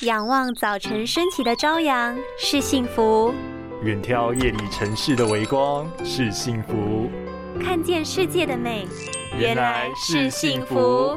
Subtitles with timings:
[0.00, 3.32] 仰望早晨升起的朝阳是幸福，
[3.84, 7.08] 远眺夜里城市的微光是幸福，
[7.62, 8.88] 看见世界的美
[9.38, 11.16] 原来是幸福。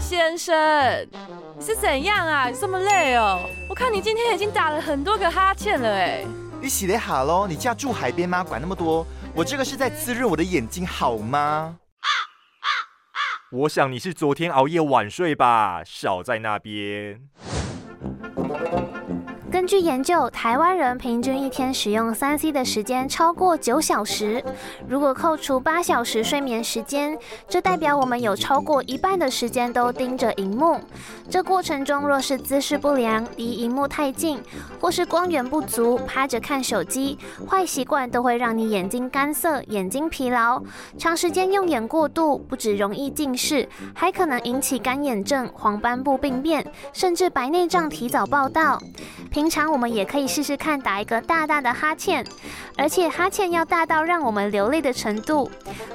[0.00, 1.06] 先生，
[1.58, 2.50] 你是怎样啊？
[2.50, 3.40] 这么累哦？
[3.68, 6.24] 我看你今天已经打了很多个哈欠了哎。
[6.62, 7.46] 你洗得好喽？
[7.46, 8.42] 你家住海边吗？
[8.42, 9.06] 管那么多？
[9.34, 11.76] 我这个是在滋润我的眼睛，好吗？
[13.50, 17.18] 我想你是昨天熬夜晚睡吧，少在那边。
[19.50, 24.44] 根据研究，台湾人平均一天使用三 C 的时间超过九小时。
[24.86, 30.78] 如果扣除八小时睡眠时间，这代表我们有超过一半的时间都盯着荧幕。
[31.30, 34.38] 这过程中若是姿势不良、离荧幕太近，
[34.80, 40.62] 或是光源不足、趴着看手机，坏习惯都会让你眼睛干涩、眼睛疲劳。
[40.98, 48.78] 长时间用眼过度，不止容易近视，还可能引起干眼症、黄斑部病变，甚至白内障提早报道。
[49.38, 52.26] 平常我们也可以试试看打一个大大的哈欠，
[52.76, 55.48] 而且哈欠要大到让我们流泪的程度。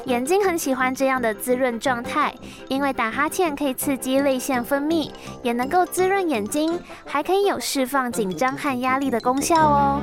[0.05, 2.33] 眼睛很喜欢这样的滋润状态，
[2.69, 10.01] 因为打哈欠可以刺激泪腺分泌，也能够滋润眼睛，还可以有释放紧张和压力的功效哦。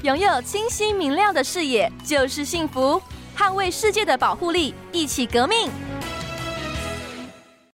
[0.00, 2.98] 拥有清晰明亮的视野就是幸福，
[3.36, 5.68] 捍卫世界的保护力，一起革命。